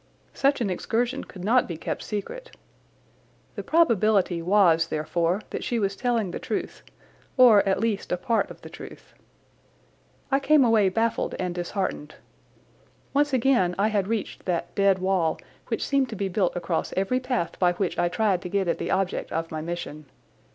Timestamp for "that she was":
5.51-5.95